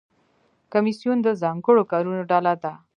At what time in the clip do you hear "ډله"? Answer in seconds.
2.31-2.53